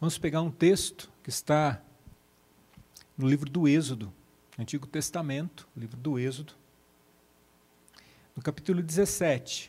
[0.00, 1.82] Vamos pegar um texto que está
[3.16, 4.12] no livro do Êxodo,
[4.56, 6.52] Antigo Testamento, livro do Êxodo,
[8.36, 9.68] no capítulo 17,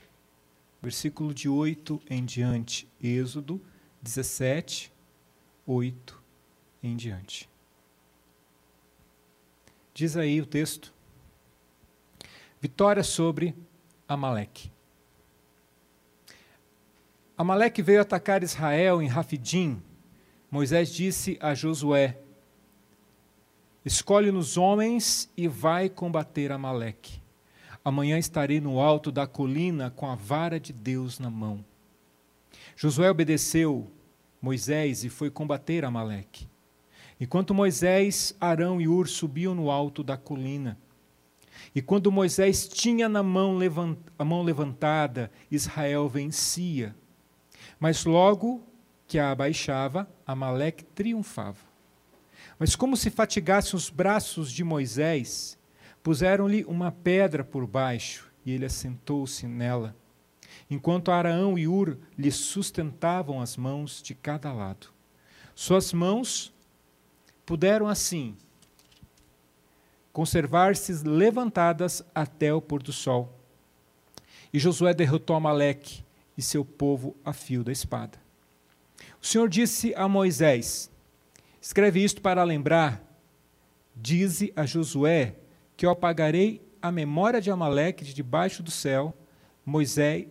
[0.79, 2.87] versículo de 8 em diante.
[3.01, 3.59] Êxodo
[4.03, 4.93] 17,
[5.65, 6.23] 8
[6.83, 7.49] em diante.
[9.95, 10.93] Diz aí o texto:
[12.61, 13.55] Vitória sobre
[14.07, 14.71] Amaleque.
[17.35, 19.88] Amaleque veio atacar Israel em Rafidim.
[20.51, 22.17] Moisés disse a Josué:
[23.85, 27.21] Escolhe-nos homens e vai combater Amaleque.
[27.85, 31.63] Amanhã estarei no alto da colina com a vara de Deus na mão.
[32.75, 33.91] Josué obedeceu
[34.41, 36.47] Moisés e foi combater Amaleque.
[37.19, 40.77] Enquanto Moisés, Arão e Ur subiam no alto da colina.
[41.75, 43.57] E quando Moisés tinha na mão
[44.17, 46.95] a mão levantada, Israel vencia.
[47.79, 48.63] Mas logo
[49.09, 51.57] que a abaixava, Amaleque triunfava.
[52.59, 55.57] Mas como se fatigassem os braços de Moisés,
[56.03, 59.95] puseram-lhe uma pedra por baixo, e ele assentou-se nela,
[60.69, 64.93] enquanto Araão e Ur lhe sustentavam as mãos de cada lado.
[65.55, 66.53] Suas mãos
[67.47, 68.37] puderam assim
[70.13, 73.39] conservar-se levantadas até o pôr do sol.
[74.53, 76.03] E Josué derrotou Amaleque
[76.37, 78.28] e seu povo a fio da espada.
[79.21, 80.91] O Senhor disse a Moisés:
[81.61, 83.03] Escreve isto para lembrar.
[83.95, 85.35] Dize a Josué
[85.75, 89.13] que eu apagarei a memória de Amaleque de debaixo do céu.
[89.65, 90.27] Moisés,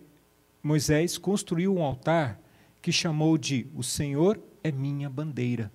[0.63, 2.41] Moisés construiu um altar
[2.81, 5.71] que chamou de O Senhor é minha bandeira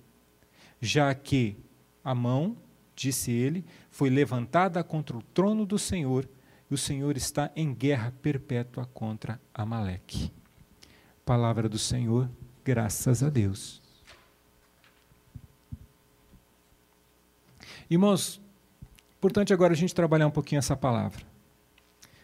[0.84, 1.56] já que
[2.04, 2.56] a mão,
[2.94, 6.28] disse ele, foi levantada contra o trono do Senhor,
[6.70, 10.30] e o Senhor está em guerra perpétua contra Amaleque.
[11.24, 12.30] Palavra do Senhor,
[12.64, 13.82] graças a Deus.
[17.90, 18.40] Irmãos,
[19.18, 21.22] importante agora a gente trabalhar um pouquinho essa palavra.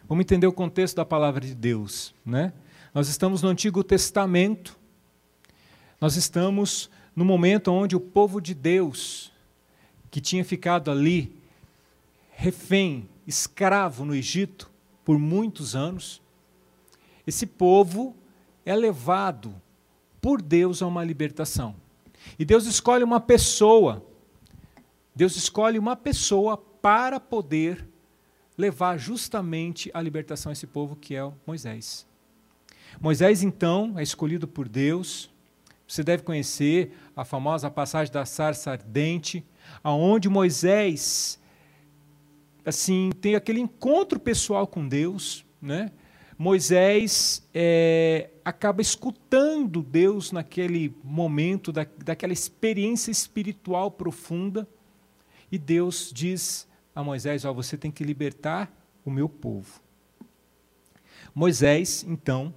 [0.08, 2.52] Vamos entender o contexto da palavra de Deus, né?
[2.94, 4.76] Nós estamos no Antigo Testamento.
[6.00, 9.30] Nós estamos no momento onde o povo de Deus,
[10.10, 11.36] que tinha ficado ali,
[12.30, 14.70] refém, escravo no Egito
[15.04, 16.22] por muitos anos,
[17.26, 18.16] esse povo
[18.64, 19.54] é levado
[20.20, 21.74] por Deus a uma libertação.
[22.38, 24.04] E Deus escolhe uma pessoa,
[25.14, 27.88] Deus escolhe uma pessoa para poder
[28.56, 32.06] levar justamente a libertação a esse povo que é Moisés.
[33.00, 35.30] Moisés, então, é escolhido por Deus
[35.90, 39.44] você deve conhecer a famosa passagem da sarça ardente,
[39.82, 41.36] aonde Moisés
[42.64, 45.90] assim tem aquele encontro pessoal com Deus, né?
[46.42, 54.66] Moisés é, acaba escutando Deus naquele momento, da, daquela experiência espiritual profunda,
[55.52, 58.72] e Deus diz a Moisés: oh, você tem que libertar
[59.04, 59.82] o meu povo.
[61.34, 62.54] Moisés, então,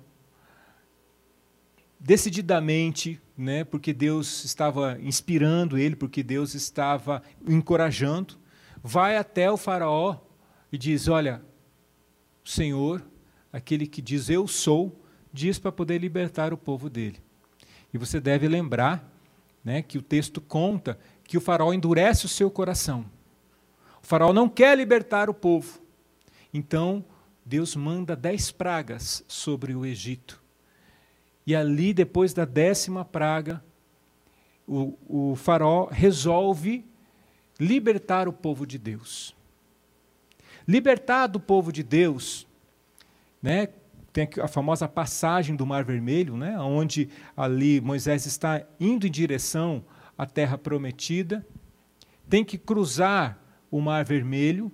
[1.99, 8.35] decididamente, né, porque Deus estava inspirando ele, porque Deus estava encorajando,
[8.81, 10.19] vai até o faraó
[10.71, 11.43] e diz: "Olha,
[12.45, 13.03] Senhor,
[13.53, 14.99] aquele que diz eu sou,
[15.31, 17.21] diz para poder libertar o povo dele".
[17.93, 19.07] E você deve lembrar,
[19.63, 23.05] né, que o texto conta que o faraó endurece o seu coração.
[24.01, 25.79] O faraó não quer libertar o povo.
[26.53, 27.05] Então,
[27.45, 30.41] Deus manda dez pragas sobre o Egito.
[31.45, 33.63] E ali, depois da décima praga,
[34.67, 36.85] o, o faraó resolve
[37.59, 39.35] libertar o povo de Deus.
[40.67, 42.47] Libertar do povo de Deus,
[43.43, 43.67] né,
[44.13, 49.83] tem a famosa passagem do Mar Vermelho, né, onde ali Moisés está indo em direção
[50.17, 51.45] à terra prometida,
[52.29, 53.37] tem que cruzar
[53.69, 54.71] o Mar Vermelho.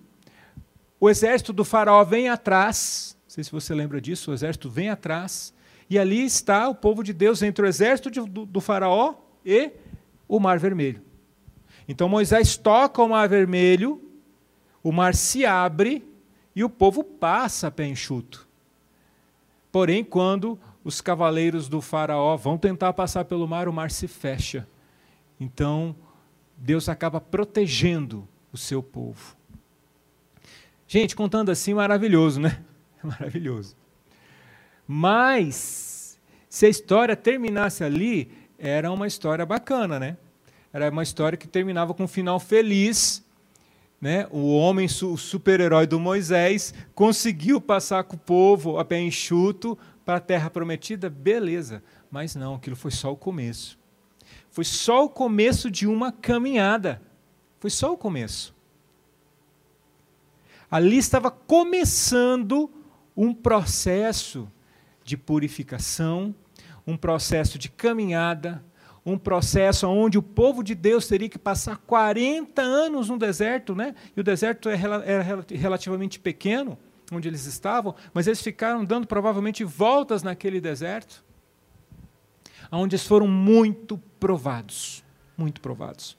[1.00, 4.90] O exército do faraó vem atrás, não sei se você lembra disso, o exército vem
[4.90, 5.53] atrás,
[5.90, 9.72] e ali está o povo de Deus entre o exército de, do, do Faraó e
[10.27, 11.01] o Mar Vermelho.
[11.88, 14.00] Então Moisés toca o Mar Vermelho,
[14.83, 16.07] o mar se abre
[16.56, 18.49] e o povo passa a pé enxuto.
[19.71, 24.68] Porém, quando os cavaleiros do Faraó vão tentar passar pelo mar, o mar se fecha.
[25.39, 25.95] Então,
[26.57, 29.36] Deus acaba protegendo o seu povo.
[30.88, 32.63] Gente, contando assim, maravilhoso, né?
[33.04, 33.75] Maravilhoso.
[34.88, 36.19] Mas,
[36.50, 40.18] se a história terminasse ali, era uma história bacana, né?
[40.74, 43.24] Era uma história que terminava com um final feliz.
[44.01, 44.28] Né?
[44.31, 50.18] O homem, o super-herói do Moisés, conseguiu passar com o povo a pé enxuto para
[50.18, 51.84] a terra prometida, beleza.
[52.10, 53.78] Mas não, aquilo foi só o começo.
[54.50, 57.01] foi só o começo de uma caminhada.
[57.60, 58.56] Foi só o começo.
[60.72, 62.72] Ali estava começando
[63.16, 64.50] um processo
[65.04, 66.34] de purificação,
[66.88, 68.63] um processo de caminhada,
[69.10, 73.96] um processo onde o povo de Deus teria que passar 40 anos no deserto, né?
[74.16, 76.78] E o deserto era relativamente pequeno,
[77.12, 81.24] onde eles estavam, mas eles ficaram dando provavelmente voltas naquele deserto,
[82.72, 85.04] onde eles foram muito provados,
[85.38, 86.18] muito provados.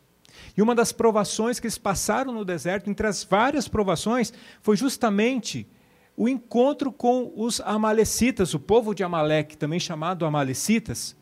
[0.57, 5.69] E uma das provações que eles passaram no deserto, entre as várias provações, foi justamente
[6.17, 11.17] o encontro com os amalecitas, o povo de Amaleque, também chamado amalecitas,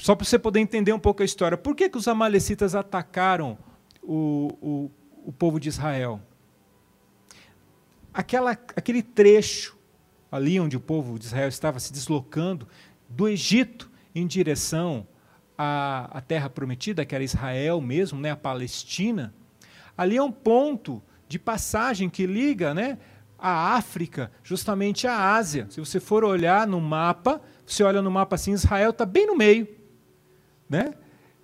[0.00, 1.56] só para você poder entender um pouco a história.
[1.56, 3.58] Por que, que os amalecitas atacaram
[4.02, 4.90] o, o,
[5.26, 6.20] o povo de Israel?
[8.12, 9.76] Aquela, aquele trecho
[10.30, 12.66] ali onde o povo de Israel estava se deslocando
[13.08, 15.06] do Egito em direção
[15.56, 19.34] à, à terra prometida, que era Israel mesmo, né, a Palestina,
[19.96, 22.98] ali é um ponto de passagem que liga né,
[23.38, 25.66] a África justamente à Ásia.
[25.70, 29.36] Se você for olhar no mapa, você olha no mapa assim, Israel está bem no
[29.36, 29.77] meio
[30.68, 30.94] né?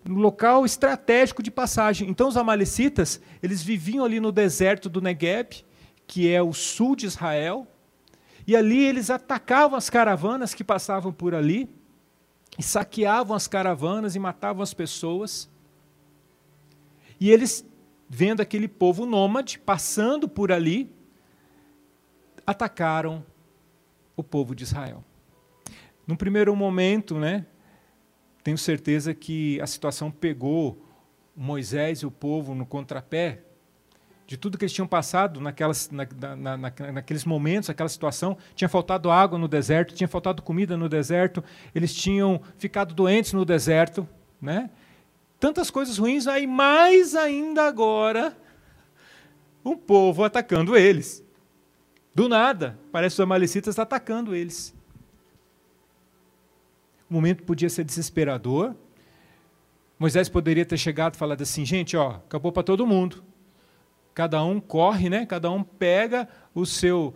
[0.05, 2.09] no local estratégico de passagem.
[2.09, 5.65] Então os amalecitas, eles viviam ali no deserto do Negueb,
[6.07, 7.67] que é o sul de Israel,
[8.47, 11.69] e ali eles atacavam as caravanas que passavam por ali,
[12.59, 15.51] e saqueavam as caravanas e matavam as pessoas.
[17.19, 17.67] E eles,
[18.09, 20.95] vendo aquele povo nômade passando por ali,
[22.47, 23.25] atacaram
[24.17, 25.03] o povo de Israel.
[26.07, 27.47] Num primeiro momento, né,
[28.45, 30.79] tenho certeza que a situação pegou
[31.35, 33.43] Moisés e o povo no contrapé
[34.27, 36.07] de tudo que eles tinham passado naquelas, na,
[36.37, 38.37] na, na, naqueles momentos, aquela situação.
[38.55, 41.43] Tinha faltado água no deserto, tinha faltado comida no deserto,
[41.75, 44.07] eles tinham ficado doentes no deserto.
[44.41, 44.69] Né?
[45.41, 48.37] Tantas coisas ruins, aí mais ainda agora,
[49.65, 51.25] um povo atacando eles.
[52.15, 54.74] Do nada, parece que os amalecitas atacando eles.
[57.09, 58.75] O momento podia ser desesperador.
[59.99, 63.23] Moisés poderia ter chegado e falado assim: gente, ó, acabou para todo mundo.
[64.13, 65.27] Cada um corre, né?
[65.27, 67.15] Cada um pega o seu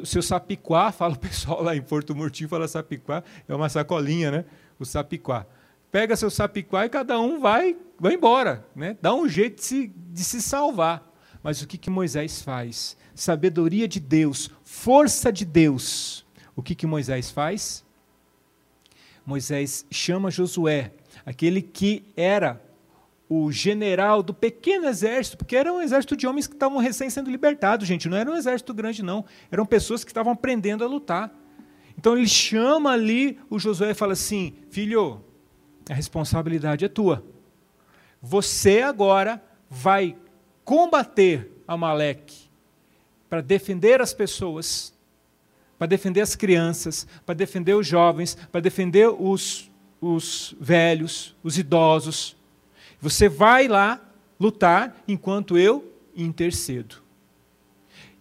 [0.00, 4.30] o seu sapiquá, fala o pessoal lá em Porto Murtinho, fala sapiquá, é uma sacolinha,
[4.30, 4.44] né?
[4.78, 5.46] O sapiquá.
[5.90, 8.96] Pega seu sapiquá e cada um vai, vai embora, né?
[9.02, 11.06] Dá um jeito de se, de se salvar.
[11.42, 12.96] Mas o que, que Moisés faz?
[13.14, 16.24] Sabedoria de Deus, força de Deus.
[16.56, 17.84] O que, que Moisés faz?
[19.24, 20.92] Moisés chama Josué,
[21.24, 22.60] aquele que era
[23.28, 27.30] o general do pequeno exército, porque era um exército de homens que estavam recém sendo
[27.30, 29.24] libertados, gente, não era um exército grande, não.
[29.50, 31.32] Eram pessoas que estavam aprendendo a lutar.
[31.96, 35.24] Então ele chama ali o Josué e fala assim: Filho,
[35.88, 37.24] a responsabilidade é tua.
[38.20, 40.16] Você agora vai
[40.64, 42.50] combater Amaleque
[43.28, 44.91] para defender as pessoas
[45.82, 49.68] para defender as crianças, para defender os jovens, para defender os,
[50.00, 52.36] os velhos, os idosos.
[53.00, 54.00] Você vai lá
[54.38, 57.02] lutar enquanto eu intercedo.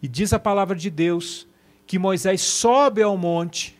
[0.02, 1.48] E diz a palavra de Deus
[1.86, 3.78] que Moisés sobe ao monte,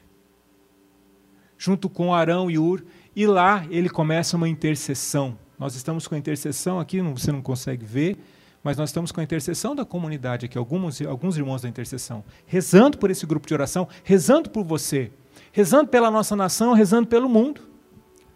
[1.57, 2.86] junto com Arão e Ur,
[3.16, 5.35] e lá ele começa uma intercessão.
[5.57, 8.19] Nós estamos com a intercessão aqui, você não consegue ver,
[8.63, 12.97] mas nós estamos com a intercessão da comunidade aqui, alguns, alguns irmãos da intercessão, rezando
[12.97, 15.11] por esse grupo de oração, rezando por você,
[15.51, 17.61] rezando pela nossa nação, rezando pelo mundo.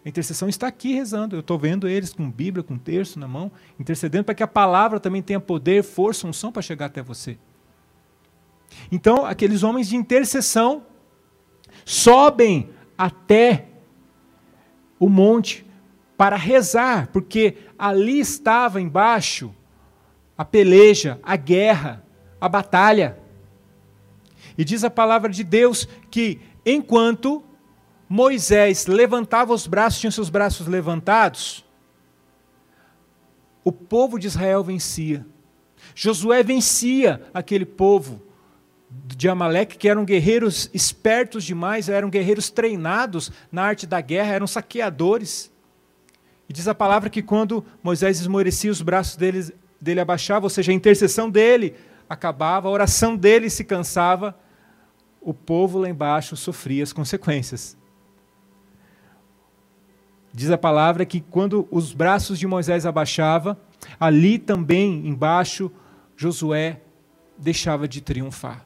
[0.04, 1.34] A intercessão está aqui rezando.
[1.34, 5.00] Eu estou vendo eles com Bíblia, com terço na mão, intercedendo para que a palavra
[5.00, 7.36] também tenha poder, força, unção para chegar até você.
[8.90, 10.84] Então, aqueles homens de intercessão
[11.84, 13.66] sobem até
[14.98, 15.66] o monte
[16.16, 19.52] para rezar, porque ali estava embaixo
[20.36, 22.04] a peleja, a guerra,
[22.40, 23.18] a batalha.
[24.56, 27.42] E diz a palavra de Deus que enquanto
[28.08, 31.64] Moisés levantava os braços, tinha seus braços levantados,
[33.64, 35.26] o povo de Israel vencia.
[35.94, 38.22] Josué vencia aquele povo
[38.88, 44.46] de Amaleque, que eram guerreiros espertos demais, eram guerreiros treinados na arte da guerra, eram
[44.46, 45.50] saqueadores.
[46.48, 50.72] E diz a palavra que quando Moisés esmorecia os braços deles, dele abaixava, ou seja,
[50.72, 51.74] a intercessão dele
[52.08, 54.36] acabava, a oração dele se cansava,
[55.20, 57.76] o povo lá embaixo sofria as consequências.
[60.32, 63.58] Diz a palavra que quando os braços de Moisés abaixava,
[63.98, 65.70] ali também embaixo
[66.16, 66.80] Josué
[67.38, 68.64] deixava de triunfar.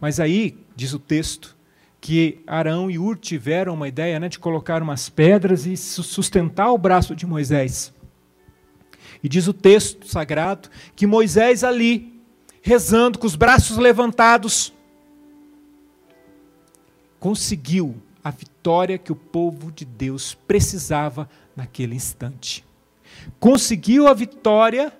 [0.00, 1.56] Mas aí, diz o texto,
[2.00, 6.78] que Arão e Ur tiveram uma ideia né, de colocar umas pedras e sustentar o
[6.78, 7.92] braço de Moisés.
[9.22, 12.20] E diz o texto sagrado que Moisés ali,
[12.62, 14.72] rezando, com os braços levantados,
[17.18, 22.64] conseguiu a vitória que o povo de Deus precisava naquele instante.
[23.40, 24.92] Conseguiu a vitória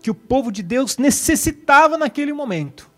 [0.00, 2.92] que o povo de Deus necessitava naquele momento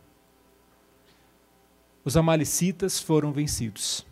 [2.05, 4.07] os amalecitas foram vencidos.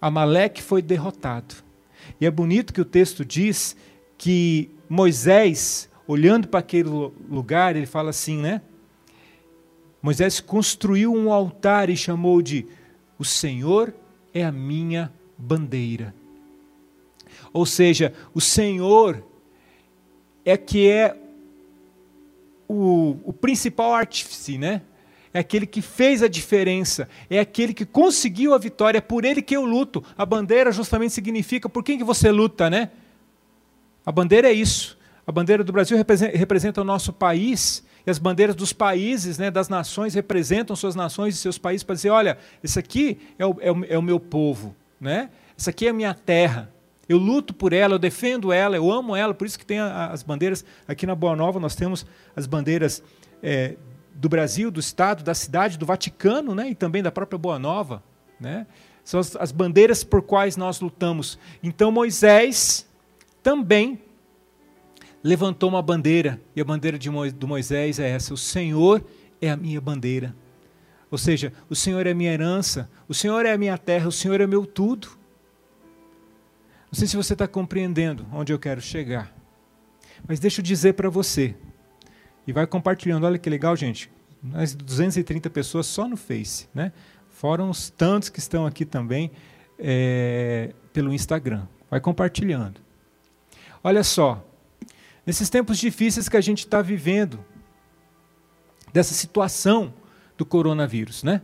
[0.00, 1.54] Amaleque foi derrotado.
[2.20, 3.76] E é bonito que o texto diz
[4.16, 8.62] que Moisés, olhando para aquele lugar, ele fala assim, né?
[10.00, 12.66] Moisés construiu um altar e chamou de
[13.18, 13.94] O Senhor
[14.32, 16.14] é a minha bandeira.
[17.52, 19.24] Ou seja, o Senhor
[20.44, 21.16] é que é
[22.68, 24.82] o, o principal artífice, né?
[25.36, 29.42] é aquele que fez a diferença, é aquele que conseguiu a vitória, é por ele
[29.42, 30.02] que eu luto.
[30.16, 32.90] A bandeira justamente significa por quem que você luta, né?
[34.06, 34.96] A bandeira é isso.
[35.26, 39.68] A bandeira do Brasil representa o nosso país, e as bandeiras dos países, né, das
[39.68, 43.72] nações, representam suas nações e seus países para dizer: olha, esse aqui é o, é
[43.72, 45.28] o, é o meu povo, né?
[45.58, 46.70] essa aqui é a minha terra.
[47.08, 50.08] Eu luto por ela, eu defendo ela, eu amo ela, por isso que tem a,
[50.08, 50.64] as bandeiras.
[50.86, 53.02] Aqui na Boa Nova nós temos as bandeiras
[53.42, 53.76] é,
[54.14, 58.02] do Brasil, do Estado, da cidade, do Vaticano né, e também da própria Boa Nova.
[58.40, 58.66] Né?
[59.04, 61.38] São as, as bandeiras por quais nós lutamos.
[61.62, 62.85] Então Moisés
[63.46, 64.02] também
[65.22, 69.04] levantou uma bandeira, e a bandeira de Mo, do Moisés é essa: O Senhor
[69.40, 70.34] é a minha bandeira.
[71.08, 74.10] Ou seja, o Senhor é a minha herança, o Senhor é a minha terra, o
[74.10, 75.10] Senhor é meu tudo.
[76.90, 79.32] Não sei se você está compreendendo onde eu quero chegar,
[80.26, 81.54] mas deixa eu dizer para você
[82.48, 83.26] e vai compartilhando.
[83.26, 84.10] Olha que legal, gente.
[84.42, 86.92] Nós 230 pessoas só no Face, né?
[87.30, 89.30] Fora os tantos que estão aqui também
[89.78, 91.68] é, pelo Instagram.
[91.88, 92.85] Vai compartilhando.
[93.86, 94.44] Olha só,
[95.24, 97.44] nesses tempos difíceis que a gente está vivendo,
[98.92, 99.94] dessa situação
[100.36, 101.40] do coronavírus, né?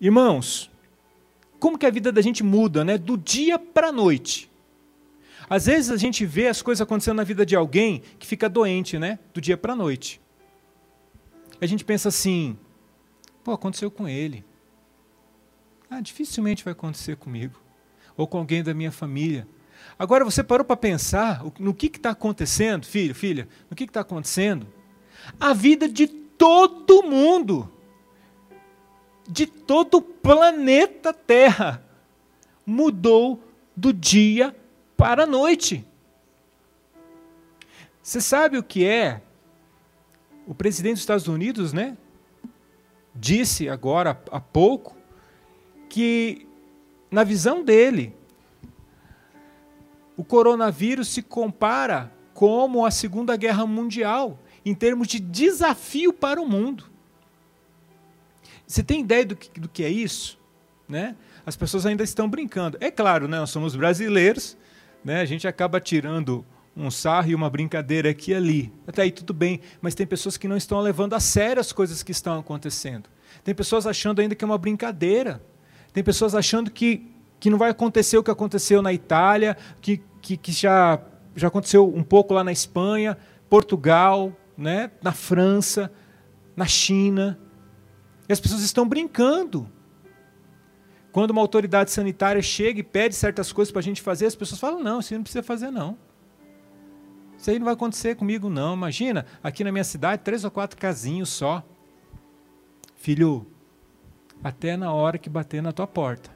[0.00, 0.70] Irmãos,
[1.60, 2.96] como que a vida da gente muda, né?
[2.96, 4.50] Do dia para a noite.
[5.50, 8.98] Às vezes a gente vê as coisas acontecendo na vida de alguém que fica doente,
[8.98, 9.18] né?
[9.34, 10.18] Do dia para a noite.
[11.60, 12.56] A gente pensa assim:
[13.44, 14.42] pô, aconteceu com ele.
[15.90, 17.60] Ah, dificilmente vai acontecer comigo.
[18.16, 19.46] Ou com alguém da minha família.
[19.98, 24.66] Agora você parou para pensar no que está acontecendo, filho, filha, no que está acontecendo?
[25.40, 27.70] A vida de todo mundo,
[29.28, 31.82] de todo o planeta Terra,
[32.64, 33.42] mudou
[33.74, 34.54] do dia
[34.96, 35.86] para a noite.
[38.02, 39.20] Você sabe o que é?
[40.46, 41.96] O presidente dos Estados Unidos, né,
[43.14, 44.96] disse agora há pouco
[45.88, 46.46] que
[47.10, 48.14] na visão dele
[50.16, 56.46] o coronavírus se compara como a Segunda Guerra Mundial em termos de desafio para o
[56.46, 56.84] mundo.
[58.66, 60.38] Você tem ideia do que, do que é isso?
[60.88, 61.14] Né?
[61.44, 62.76] As pessoas ainda estão brincando.
[62.80, 64.56] É claro, né, nós somos brasileiros,
[65.04, 66.44] né, a gente acaba tirando
[66.76, 68.72] um sarro e uma brincadeira aqui e ali.
[68.86, 72.02] Até aí tudo bem, mas tem pessoas que não estão levando a sério as coisas
[72.02, 73.08] que estão acontecendo.
[73.42, 75.42] Tem pessoas achando ainda que é uma brincadeira.
[75.92, 77.10] Tem pessoas achando que,
[77.46, 81.00] que não vai acontecer o que aconteceu na Itália, que, que, que já,
[81.36, 83.16] já aconteceu um pouco lá na Espanha,
[83.48, 85.92] Portugal, né, na França,
[86.56, 87.38] na China.
[88.28, 89.70] E as pessoas estão brincando.
[91.12, 94.60] Quando uma autoridade sanitária chega e pede certas coisas para a gente fazer, as pessoas
[94.60, 95.96] falam: não, isso aí não precisa fazer, não.
[97.38, 98.74] Isso aí não vai acontecer comigo, não.
[98.74, 101.62] Imagina, aqui na minha cidade, três ou quatro casinhos só.
[102.96, 103.46] Filho,
[104.42, 106.34] até na hora que bater na tua porta.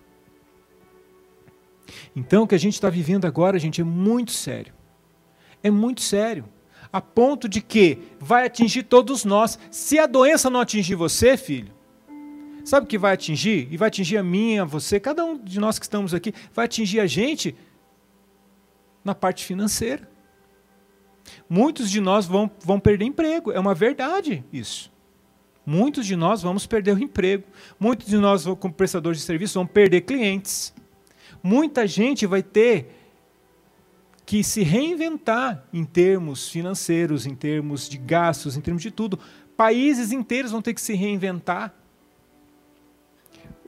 [2.15, 4.73] Então, o que a gente está vivendo agora, gente, é muito sério.
[5.63, 6.45] É muito sério.
[6.93, 9.59] A ponto de que vai atingir todos nós.
[9.71, 11.73] Se a doença não atingir você, filho,
[12.65, 13.69] Sabe o que vai atingir?
[13.71, 16.67] E vai atingir a mim, a você, cada um de nós que estamos aqui, vai
[16.67, 17.57] atingir a gente
[19.05, 20.09] na parte financeira.
[21.49, 24.93] Muitos de nós vão, vão perder emprego, é uma verdade isso.
[25.65, 27.45] Muitos de nós vamos perder o emprego.
[27.79, 30.75] Muitos de nós, como prestadores de serviço, vão perder clientes.
[31.43, 32.97] Muita gente vai ter
[34.25, 39.19] que se reinventar em termos financeiros, em termos de gastos, em termos de tudo.
[39.57, 41.75] Países inteiros vão ter que se reinventar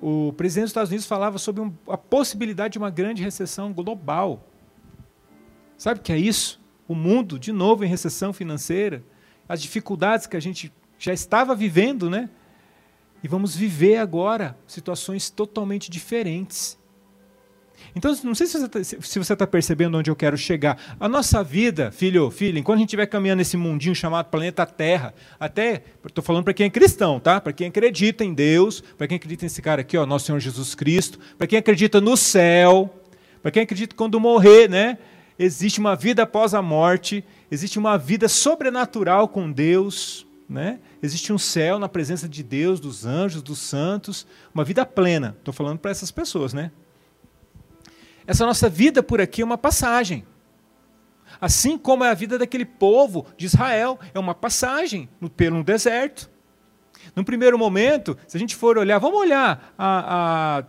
[0.03, 4.45] o presidente dos Estados Unidos falava sobre um, a possibilidade de uma grande recessão global.
[5.79, 6.61] Sabe o que é isso?
[6.89, 9.05] O mundo, de novo, em recessão financeira,
[9.49, 12.29] as dificuldades que a gente já estava vivendo, né?
[13.23, 16.77] e vamos viver agora situações totalmente diferentes.
[17.95, 20.79] Então, não sei se você está tá percebendo onde eu quero chegar.
[20.99, 25.15] A nossa vida, filho, filha, enquanto a gente estiver caminhando nesse mundinho chamado planeta Terra,
[25.39, 27.41] até, estou falando para quem é cristão, tá?
[27.41, 30.75] Para quem acredita em Deus, para quem acredita nesse cara aqui, ó, nosso Senhor Jesus
[30.75, 32.93] Cristo, para quem acredita no céu,
[33.43, 34.99] para quem acredita que quando morrer, né,
[35.39, 40.79] existe uma vida após a morte, existe uma vida sobrenatural com Deus, né?
[41.03, 45.35] Existe um céu na presença de Deus, dos anjos, dos santos, uma vida plena.
[45.39, 46.71] Estou falando para essas pessoas, né?
[48.33, 50.25] Essa nossa vida por aqui é uma passagem.
[51.39, 56.31] Assim como é a vida daquele povo de Israel, é uma passagem pelo deserto.
[57.15, 60.65] No primeiro momento, se a gente for olhar, vamos olhar há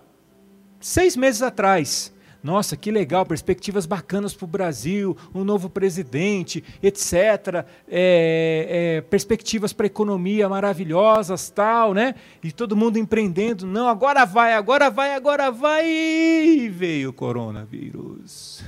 [0.81, 2.12] seis meses atrás,
[2.43, 7.65] nossa, que legal, perspectivas bacanas para o Brasil, um novo presidente, etc.
[7.87, 12.15] É, é, perspectivas para a economia maravilhosas, tal, né?
[12.43, 13.65] E todo mundo empreendendo.
[13.65, 15.87] Não, agora vai, agora vai, agora vai.
[15.87, 18.61] E veio o coronavírus.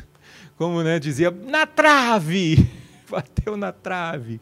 [0.57, 2.65] Como né, dizia, na trave!
[3.11, 4.39] Bateu na trave.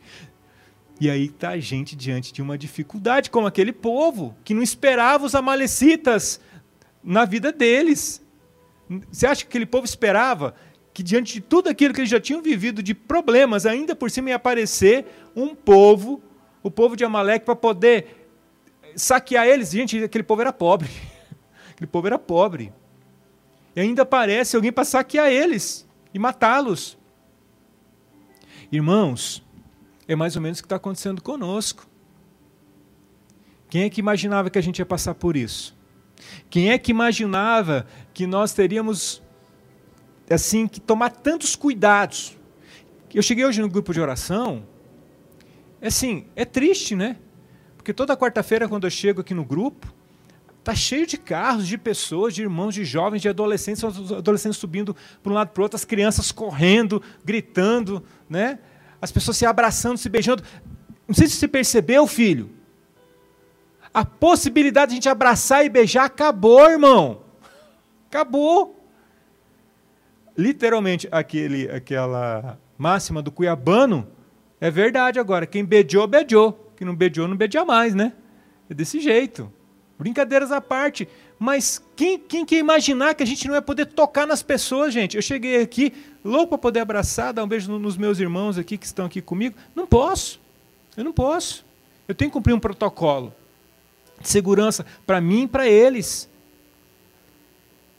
[1.02, 5.26] E aí está a gente diante de uma dificuldade, como aquele povo que não esperava
[5.26, 6.40] os amalecitas
[7.04, 8.23] na vida deles.
[9.12, 10.56] Você acha que aquele povo esperava
[10.94, 14.30] que, diante de tudo aquilo que eles já tinham vivido de problemas, ainda por cima
[14.30, 16.22] ia aparecer um povo,
[16.62, 18.28] o povo de Amaleque, para poder
[18.96, 19.72] saquear eles?
[19.72, 20.90] Gente, aquele povo era pobre.
[21.74, 22.72] Aquele povo era pobre.
[23.76, 26.98] E ainda aparece alguém para saquear eles e matá-los.
[28.72, 29.44] Irmãos,
[30.08, 31.88] é mais ou menos o que está acontecendo conosco.
[33.70, 35.76] Quem é que imaginava que a gente ia passar por isso?
[36.50, 39.22] Quem é que imaginava que nós teríamos
[40.30, 42.38] assim que tomar tantos cuidados?
[43.14, 44.66] Eu cheguei hoje no grupo de oração,
[45.82, 47.18] é assim, é triste, né?
[47.76, 49.94] Porque toda quarta-feira quando eu chego aqui no grupo,
[50.64, 55.32] tá cheio de carros, de pessoas, de irmãos, de jovens, de adolescentes, adolescentes subindo para
[55.32, 58.60] um lado para o outro, as crianças correndo, gritando, né?
[59.02, 60.42] As pessoas se abraçando, se beijando.
[61.08, 62.63] Não sei se você percebeu, filho
[63.94, 67.22] a possibilidade de a gente abraçar e beijar acabou, irmão.
[68.10, 68.84] Acabou.
[70.36, 74.08] Literalmente, aquele, aquela máxima do Cuiabano
[74.60, 75.46] é verdade agora.
[75.46, 76.74] Quem beijou, beijou.
[76.76, 78.14] Quem não beijou, não beija mais, né?
[78.68, 79.52] É desse jeito.
[80.00, 81.08] Brincadeiras à parte.
[81.38, 85.16] Mas quem, quem quer imaginar que a gente não vai poder tocar nas pessoas, gente?
[85.16, 85.94] Eu cheguei aqui
[86.26, 89.56] louco para poder abraçar, dar um beijo nos meus irmãos aqui que estão aqui comigo.
[89.76, 90.42] Não posso.
[90.98, 91.64] Eu não posso.
[92.08, 93.34] Eu tenho que cumprir um protocolo
[94.20, 96.30] de segurança para mim e para eles.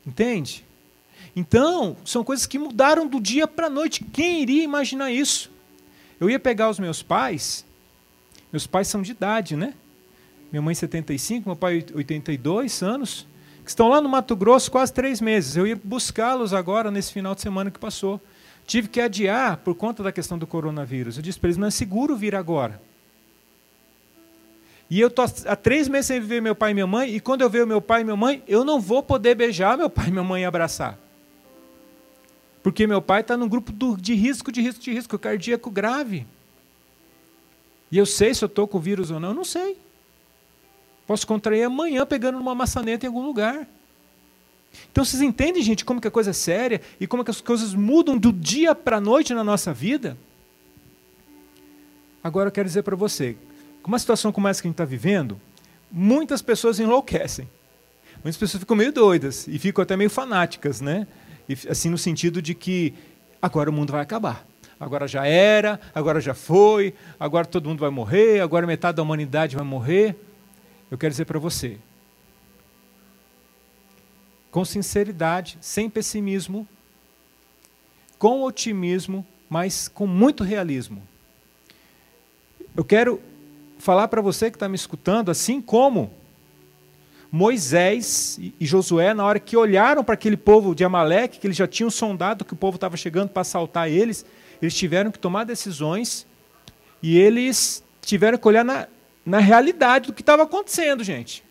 [0.06, 0.64] Entende?
[1.36, 4.04] Então, são coisas que mudaram do dia para a noite.
[4.04, 5.50] Quem iria imaginar isso?
[6.20, 7.64] Eu ia pegar os meus pais,
[8.52, 9.74] meus pais são de idade, né?
[10.52, 13.26] Minha mãe 75, meu pai 82 anos,
[13.64, 15.56] que estão lá no Mato Grosso quase três meses.
[15.56, 18.20] Eu ia buscá-los agora, nesse final de semana que passou.
[18.64, 21.16] Tive que adiar por conta da questão do coronavírus.
[21.16, 22.80] Eu disse para eles: não é seguro vir agora.
[24.90, 27.40] E eu estou há três meses sem ver meu pai e minha mãe, e quando
[27.40, 30.10] eu ver meu pai e minha mãe, eu não vou poder beijar meu pai e
[30.10, 30.98] minha mãe e abraçar.
[32.62, 36.26] Porque meu pai está num grupo de risco, de risco, de risco cardíaco grave.
[37.90, 39.76] E eu sei se eu estou com vírus ou não, eu não sei.
[41.06, 43.68] Posso contrair amanhã pegando numa maçaneta em algum lugar.
[44.90, 47.74] Então vocês entendem, gente, como que a coisa é séria e como que as coisas
[47.74, 50.16] mudam do dia para a noite na nossa vida?
[52.22, 53.36] Agora eu quero dizer para você,
[53.84, 55.38] com uma situação como essa que a gente está vivendo,
[55.92, 57.46] muitas pessoas enlouquecem.
[58.14, 61.06] Muitas pessoas ficam meio doidas e ficam até meio fanáticas, né?
[61.46, 62.94] E, assim, no sentido de que
[63.42, 64.46] agora o mundo vai acabar.
[64.80, 69.54] Agora já era, agora já foi, agora todo mundo vai morrer, agora metade da humanidade
[69.54, 70.16] vai morrer.
[70.90, 71.76] Eu quero dizer para você,
[74.50, 76.66] com sinceridade, sem pessimismo,
[78.18, 81.02] com otimismo, mas com muito realismo.
[82.74, 83.20] Eu quero
[83.84, 86.10] falar para você que está me escutando, assim como
[87.30, 91.66] Moisés e Josué, na hora que olharam para aquele povo de Amaleque, que eles já
[91.66, 94.24] tinham sondado que o povo estava chegando para assaltar eles,
[94.62, 96.26] eles tiveram que tomar decisões
[97.02, 98.88] e eles tiveram que olhar na,
[99.22, 101.44] na realidade do que estava acontecendo, gente.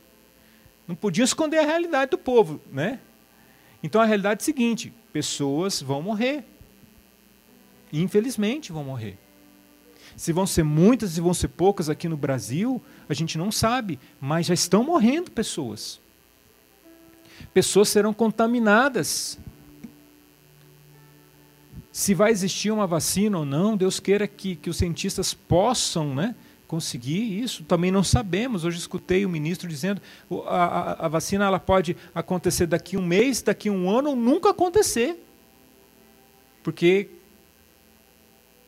[0.87, 2.99] Não podiam esconder a realidade do povo, né?
[3.83, 6.43] Então a realidade é a seguinte: pessoas vão morrer.
[7.91, 9.19] Infelizmente vão morrer.
[10.15, 13.99] Se vão ser muitas, se vão ser poucas aqui no Brasil, a gente não sabe,
[14.19, 15.99] mas já estão morrendo pessoas.
[17.53, 19.37] Pessoas serão contaminadas.
[21.91, 26.35] Se vai existir uma vacina ou não, Deus queira que, que os cientistas possam né,
[26.67, 27.63] conseguir isso?
[27.63, 28.65] Também não sabemos.
[28.65, 30.01] Hoje escutei o ministro dizendo
[30.47, 34.49] a, a, a vacina ela pode acontecer daqui um mês, daqui um ano ou nunca
[34.49, 35.23] acontecer.
[36.63, 37.09] Porque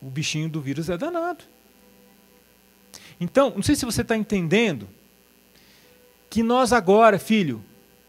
[0.01, 1.43] o bichinho do vírus é danado.
[3.19, 4.87] Então, não sei se você está entendendo
[6.29, 7.63] que nós agora, filho,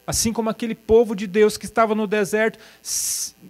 [0.07, 2.59] assim como aquele povo de Deus que estava no deserto,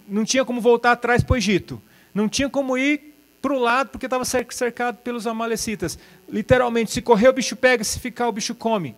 [0.07, 1.81] não tinha como voltar atrás para o Egito,
[2.13, 5.97] não tinha como ir para o lado porque estava cercado pelos amalecitas.
[6.27, 8.95] Literalmente, se correr o bicho pega, se ficar o bicho come.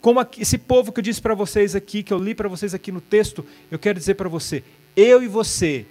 [0.00, 2.90] Como esse povo que eu disse para vocês aqui, que eu li para vocês aqui
[2.90, 4.64] no texto, eu quero dizer para você,
[4.96, 5.86] eu e você,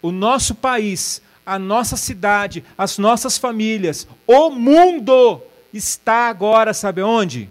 [0.00, 5.40] o nosso país, a nossa cidade, as nossas famílias, o mundo
[5.72, 7.48] está agora, sabe onde?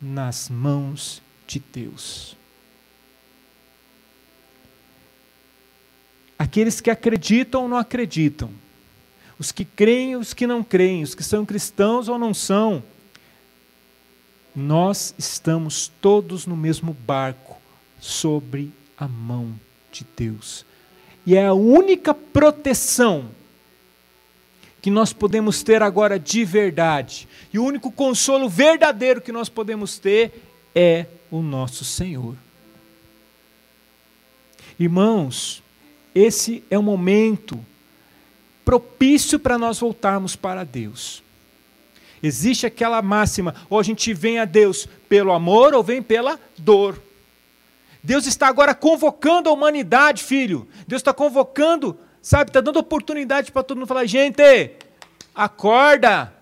[0.00, 2.36] Nas mãos de Deus.
[6.38, 8.50] Aqueles que acreditam ou não acreditam,
[9.38, 12.82] os que creem e os que não creem, os que são cristãos ou não são,
[14.54, 17.58] nós estamos todos no mesmo barco,
[18.00, 19.54] sobre a mão
[19.92, 20.64] de Deus.
[21.26, 23.30] E é a única proteção
[24.80, 27.28] que nós podemos ter agora de verdade.
[27.52, 30.32] E o único consolo verdadeiro que nós podemos ter
[30.74, 32.36] é o nosso Senhor.
[34.78, 35.62] Irmãos,
[36.14, 37.58] esse é o momento
[38.64, 41.22] propício para nós voltarmos para Deus.
[42.22, 47.00] Existe aquela máxima, ou a gente vem a Deus pelo amor ou vem pela dor.
[48.02, 50.66] Deus está agora convocando a humanidade, filho.
[50.86, 54.72] Deus está convocando, sabe, está dando oportunidade para todo mundo falar: gente,
[55.34, 56.32] acorda,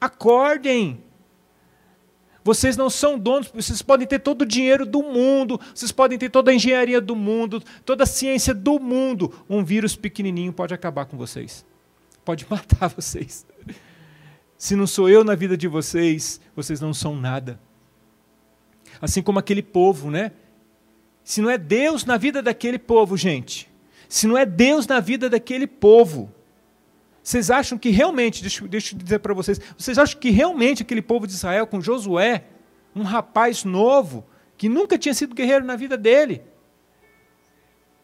[0.00, 1.02] acordem.
[2.42, 6.28] Vocês não são donos, vocês podem ter todo o dinheiro do mundo, vocês podem ter
[6.28, 9.32] toda a engenharia do mundo, toda a ciência do mundo.
[9.48, 11.64] Um vírus pequenininho pode acabar com vocês,
[12.22, 13.46] pode matar vocês.
[14.58, 17.58] Se não sou eu na vida de vocês, vocês não são nada.
[19.00, 20.32] Assim como aquele povo, né?
[21.24, 23.68] Se não é Deus na vida daquele povo, gente,
[24.06, 26.30] se não é Deus na vida daquele povo,
[27.22, 31.00] vocês acham que realmente, deixa, deixa eu dizer para vocês, vocês acham que realmente aquele
[31.00, 32.44] povo de Israel, com Josué,
[32.94, 34.26] um rapaz novo,
[34.58, 36.42] que nunca tinha sido guerreiro na vida dele,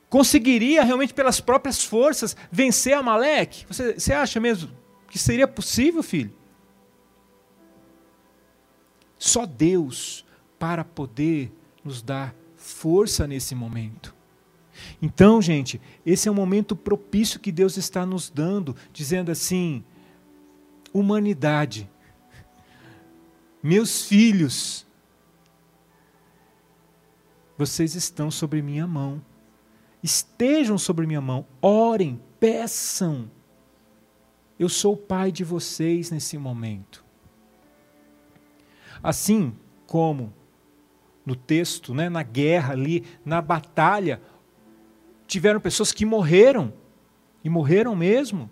[0.08, 3.66] conseguiria realmente pelas próprias forças vencer Amaleque?
[3.68, 4.70] Você, você acha mesmo
[5.10, 6.32] que seria possível, filho?
[9.18, 10.24] Só Deus
[10.58, 11.52] para poder
[11.84, 14.14] nos dar força nesse momento.
[15.00, 19.82] Então, gente, esse é um momento propício que Deus está nos dando, dizendo assim:
[20.92, 21.90] humanidade,
[23.62, 24.86] meus filhos,
[27.56, 29.22] vocês estão sobre minha mão,
[30.02, 33.30] estejam sobre minha mão, orem, peçam.
[34.58, 37.02] Eu sou o pai de vocês nesse momento.
[39.02, 40.34] Assim como
[41.30, 44.20] no texto, né, na guerra ali, na batalha,
[45.28, 46.72] tiveram pessoas que morreram,
[47.44, 48.50] e morreram mesmo,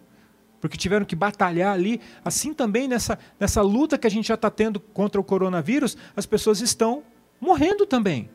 [0.61, 2.01] porque tiveram que batalhar ali.
[2.25, 6.25] Assim também nessa, nessa luta que a gente já está tendo contra o coronavírus, as
[6.25, 7.03] pessoas estão
[7.41, 8.31] morrendo também.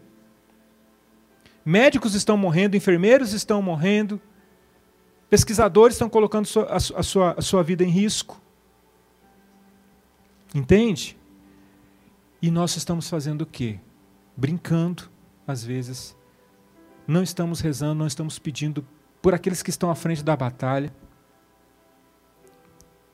[1.63, 4.21] Médicos estão morrendo, enfermeiros estão morrendo,
[5.29, 8.41] pesquisadores estão colocando a, sua, a sua vida em risco.
[10.53, 11.17] Entende?
[12.41, 13.79] E nós estamos fazendo o quê?
[14.35, 15.09] Brincando,
[15.47, 16.15] às vezes.
[17.07, 18.85] Não estamos rezando, não estamos pedindo
[19.21, 20.93] por aqueles que estão à frente da batalha.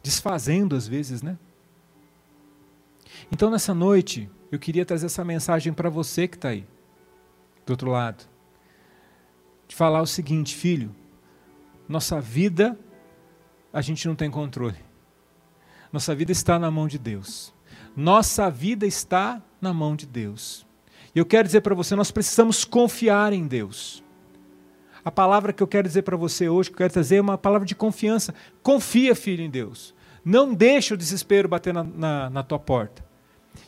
[0.01, 1.37] Desfazendo, às vezes, né?
[3.31, 6.65] Então, nessa noite, eu queria trazer essa mensagem para você que está aí,
[7.65, 8.27] do outro lado.
[9.67, 10.95] De falar o seguinte, filho:
[11.87, 12.77] nossa vida,
[13.73, 14.77] a gente não tem controle.
[15.91, 17.53] Nossa vida está na mão de Deus.
[17.95, 20.65] Nossa vida está na mão de Deus.
[21.13, 24.03] E eu quero dizer para você, nós precisamos confiar em Deus.
[25.03, 27.37] A palavra que eu quero dizer para você hoje, que eu quero trazer, é uma
[27.37, 28.33] palavra de confiança.
[28.61, 29.93] Confia, filho, em Deus.
[30.23, 33.03] Não deixe o desespero bater na, na, na tua porta.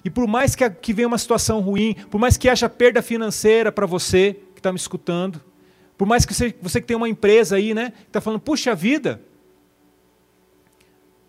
[0.04, 3.71] E por mais que, que venha uma situação ruim, por mais que haja perda financeira
[3.71, 5.41] para você que está me escutando,
[5.97, 8.73] por mais que você, você que tem uma empresa aí, né, que está falando, puxa
[8.73, 9.21] vida,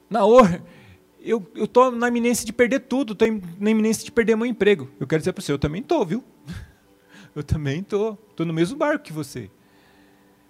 [0.08, 0.62] na hora,
[1.24, 4.90] eu estou na iminência de perder tudo, estou na iminência de perder meu emprego.
[4.98, 6.24] Eu quero dizer para você, eu também estou, viu?
[7.34, 8.18] Eu também estou.
[8.28, 9.50] Estou no mesmo barco que você.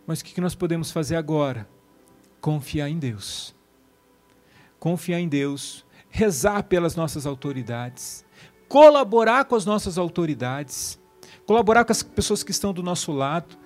[0.05, 1.69] Mas o que nós podemos fazer agora?
[2.41, 3.55] Confiar em Deus.
[4.81, 8.25] Confiar em Deus, rezar pelas nossas autoridades,
[8.69, 10.99] colaborar com as nossas autoridades,
[11.47, 13.57] colaborar com as pessoas que estão do nosso lado,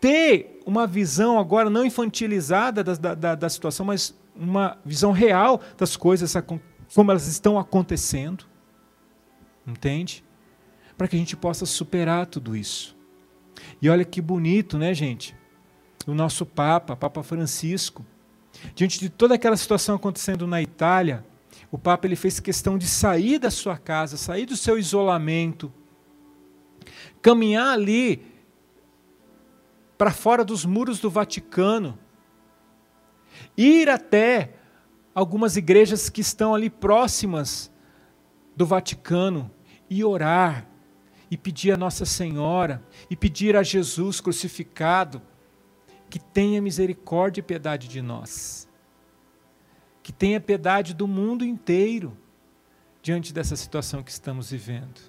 [0.00, 5.96] ter uma visão agora não infantilizada da, da, da situação, mas uma visão real das
[5.96, 6.34] coisas
[6.94, 8.44] como elas estão acontecendo.
[9.66, 10.24] Entende?
[10.96, 12.96] Para que a gente possa superar tudo isso.
[13.80, 15.34] E olha que bonito, né, gente?
[16.06, 18.04] O nosso Papa, Papa Francisco,
[18.74, 21.24] diante de toda aquela situação acontecendo na Itália,
[21.70, 25.72] o Papa ele fez questão de sair da sua casa, sair do seu isolamento,
[27.22, 28.24] caminhar ali
[29.96, 31.98] para fora dos muros do Vaticano,
[33.56, 34.54] ir até
[35.14, 37.70] algumas igrejas que estão ali próximas
[38.56, 39.50] do Vaticano
[39.88, 40.66] e orar
[41.30, 45.22] e pedir a Nossa Senhora e pedir a Jesus crucificado
[46.10, 48.68] que tenha misericórdia e piedade de nós.
[50.02, 52.16] Que tenha piedade do mundo inteiro
[53.02, 55.00] diante dessa situação que estamos vivendo.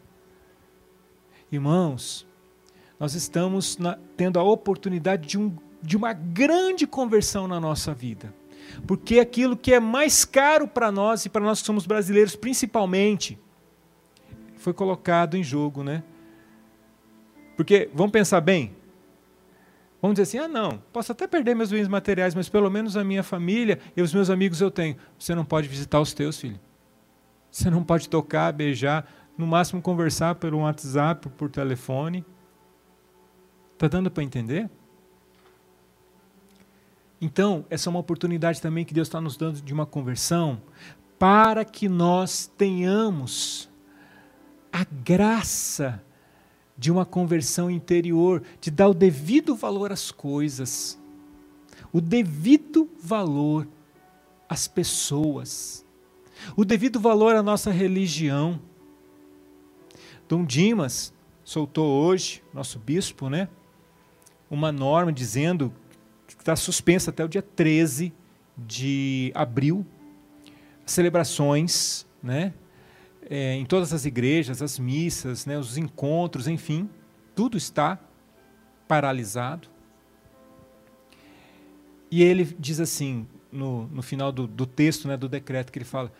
[1.51, 2.25] Irmãos,
[2.99, 8.33] nós estamos na, tendo a oportunidade de, um, de uma grande conversão na nossa vida.
[8.87, 13.39] Porque aquilo que é mais caro para nós e para nós que somos brasileiros principalmente,
[14.57, 16.03] foi colocado em jogo, né?
[17.55, 18.75] Porque, vamos pensar bem,
[20.01, 23.03] vamos dizer assim: ah, não, posso até perder meus bens materiais, mas pelo menos a
[23.03, 24.97] minha família e os meus amigos eu tenho.
[25.17, 26.59] Você não pode visitar os teus, filho.
[27.51, 32.25] Você não pode tocar, beijar, no máximo conversar pelo WhatsApp, por telefone.
[33.73, 34.69] Está dando para entender?
[37.19, 40.61] Então, essa é uma oportunidade também que Deus está nos dando de uma conversão
[41.17, 43.69] para que nós tenhamos
[44.71, 46.03] a graça
[46.77, 50.99] de uma conversão interior, de dar o devido valor às coisas,
[51.93, 53.65] o devido valor
[54.49, 55.85] às pessoas,
[56.55, 58.59] o devido valor à nossa religião.
[60.27, 63.47] Dom Dimas soltou hoje, nosso bispo, né,
[64.49, 65.73] uma norma dizendo
[66.45, 68.13] está suspensa até o dia 13
[68.55, 69.83] de abril,
[70.85, 72.53] celebrações, né,
[73.27, 76.87] é, em todas as igrejas, as missas, né, os encontros, enfim,
[77.33, 77.99] tudo está
[78.87, 79.67] paralisado.
[82.11, 85.85] E ele diz assim, no, no final do, do texto, né, do decreto, que ele
[85.85, 86.13] fala: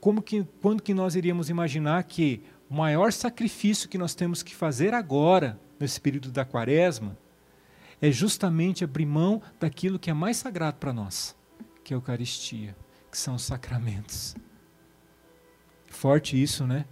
[0.00, 4.54] como que, quando que nós iríamos imaginar que o maior sacrifício que nós temos que
[4.54, 7.18] fazer agora, nesse período da quaresma,
[8.00, 11.36] é justamente abrir mão daquilo que é mais sagrado para nós,
[11.84, 12.76] que é a Eucaristia,
[13.10, 14.34] que são os sacramentos.
[15.86, 16.86] Forte isso, né?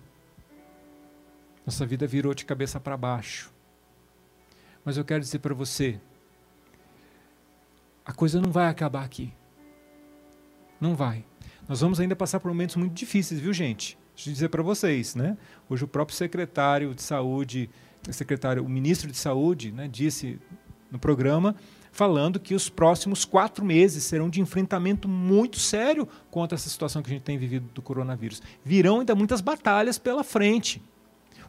[1.64, 3.52] Nossa vida virou de cabeça para baixo.
[4.84, 6.00] Mas eu quero dizer para você,
[8.04, 9.32] a coisa não vai acabar aqui.
[10.80, 11.24] Não vai.
[11.68, 13.98] Nós vamos ainda passar por momentos muito difíceis, viu, gente?
[14.14, 15.36] Deixa eu dizer para vocês, né?
[15.68, 17.70] Hoje o próprio secretário de saúde,
[18.10, 20.40] secretário, o ministro de saúde, né, disse
[20.90, 21.54] no programa
[21.90, 27.10] falando que os próximos quatro meses serão de enfrentamento muito sério contra essa situação que
[27.10, 28.42] a gente tem vivido do coronavírus.
[28.64, 30.82] Virão ainda muitas batalhas pela frente.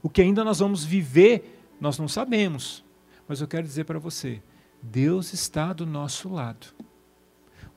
[0.02, 2.84] O que ainda nós vamos viver, nós não sabemos.
[3.28, 4.42] Mas eu quero dizer para você:
[4.82, 6.68] Deus está do nosso lado.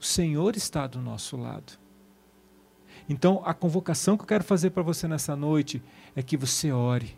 [0.00, 1.74] O Senhor está do nosso lado.
[3.08, 5.82] Então, a convocação que eu quero fazer para você nessa noite
[6.14, 7.16] é que você ore,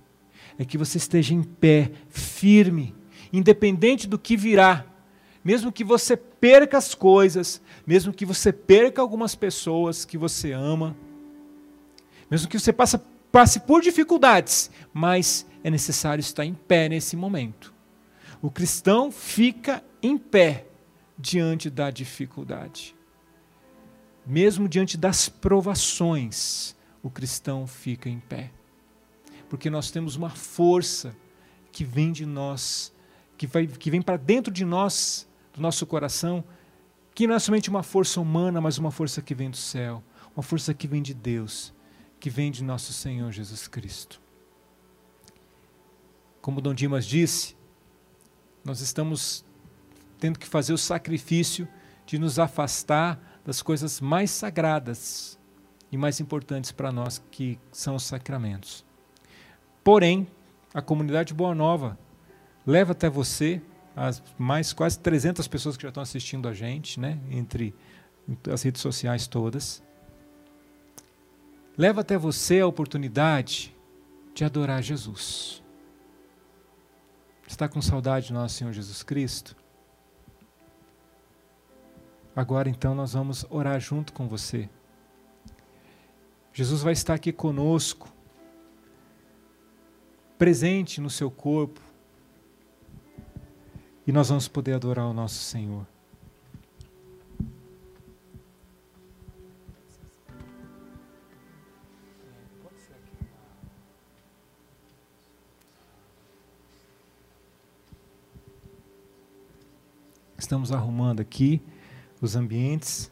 [0.58, 2.94] é que você esteja em pé, firme,
[3.36, 4.86] independente do que virá
[5.44, 10.96] mesmo que você perca as coisas, mesmo que você perca algumas pessoas que você ama,
[12.30, 12.98] mesmo que você passe,
[13.30, 17.74] passe por dificuldades, mas é necessário estar em pé nesse momento.
[18.40, 20.66] O cristão fica em pé
[21.18, 22.96] diante da dificuldade.
[24.26, 28.50] Mesmo diante das provações, o cristão fica em pé.
[29.50, 31.14] Porque nós temos uma força
[31.70, 32.93] que vem de nós,
[33.36, 36.44] que, vai, que vem para dentro de nós do nosso coração,
[37.14, 40.02] que não é somente uma força humana, mas uma força que vem do céu,
[40.36, 41.72] uma força que vem de Deus,
[42.18, 44.20] que vem de nosso Senhor Jesus Cristo.
[46.40, 47.56] Como Dom Dimas disse,
[48.64, 49.44] nós estamos
[50.18, 51.68] tendo que fazer o sacrifício
[52.06, 55.38] de nos afastar das coisas mais sagradas
[55.92, 58.84] e mais importantes para nós, que são os sacramentos.
[59.84, 60.26] Porém,
[60.72, 61.98] a comunidade Boa Nova
[62.66, 63.60] leva até você
[63.96, 67.74] as mais quase 300 pessoas que já estão assistindo a gente, né, entre
[68.52, 69.82] as redes sociais todas.
[71.76, 73.74] Leva até você a oportunidade
[74.34, 75.62] de adorar Jesus.
[77.46, 79.56] Está com saudade do nosso Senhor Jesus Cristo?
[82.34, 84.68] Agora então nós vamos orar junto com você.
[86.52, 88.12] Jesus vai estar aqui conosco,
[90.38, 91.80] presente no seu corpo,
[94.06, 95.86] e nós vamos poder adorar o nosso Senhor.
[110.36, 111.62] Estamos arrumando aqui
[112.20, 113.10] os ambientes.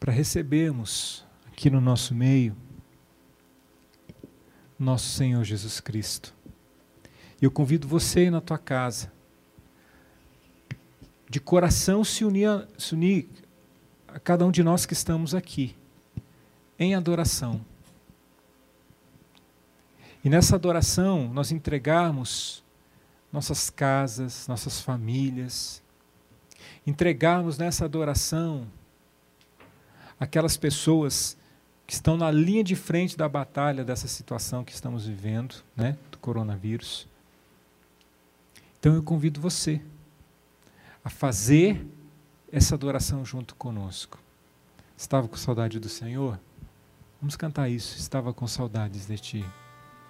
[0.00, 1.27] Para recebermos
[1.58, 2.56] aqui no nosso meio
[4.78, 6.32] nosso Senhor Jesus Cristo.
[7.42, 9.10] E eu convido você aí na tua casa,
[11.28, 13.28] de coração se unir, a, se unir
[14.06, 15.76] a cada um de nós que estamos aqui,
[16.78, 17.60] em adoração.
[20.22, 22.62] E nessa adoração nós entregarmos
[23.32, 25.82] nossas casas, nossas famílias,
[26.86, 28.64] entregarmos nessa adoração
[30.20, 31.36] aquelas pessoas
[31.88, 36.18] que estão na linha de frente da batalha dessa situação que estamos vivendo, né, do
[36.18, 37.08] coronavírus.
[38.78, 39.80] Então eu convido você
[41.02, 41.86] a fazer
[42.52, 44.18] essa adoração junto conosco.
[44.98, 46.38] Estava com saudade do Senhor?
[47.22, 47.96] Vamos cantar isso.
[47.96, 49.44] Estava com saudades de ti.